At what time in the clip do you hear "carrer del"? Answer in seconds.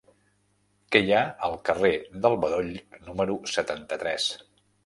1.69-2.39